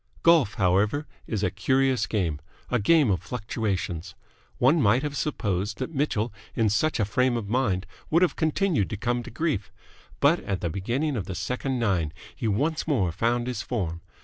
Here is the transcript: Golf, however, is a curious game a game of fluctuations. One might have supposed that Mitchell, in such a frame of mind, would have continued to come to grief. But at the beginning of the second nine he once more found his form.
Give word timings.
Golf, 0.23 0.55
however, 0.55 1.05
is 1.27 1.43
a 1.43 1.51
curious 1.51 2.07
game 2.07 2.39
a 2.71 2.79
game 2.79 3.11
of 3.11 3.21
fluctuations. 3.21 4.15
One 4.57 4.81
might 4.81 5.03
have 5.03 5.15
supposed 5.15 5.77
that 5.77 5.93
Mitchell, 5.93 6.33
in 6.55 6.69
such 6.71 6.99
a 6.99 7.05
frame 7.05 7.37
of 7.37 7.47
mind, 7.47 7.85
would 8.09 8.23
have 8.23 8.35
continued 8.35 8.89
to 8.89 8.97
come 8.97 9.21
to 9.21 9.29
grief. 9.29 9.71
But 10.19 10.39
at 10.39 10.61
the 10.61 10.71
beginning 10.71 11.15
of 11.17 11.25
the 11.25 11.35
second 11.35 11.77
nine 11.77 12.13
he 12.35 12.47
once 12.47 12.87
more 12.87 13.11
found 13.11 13.45
his 13.45 13.61
form. 13.61 14.01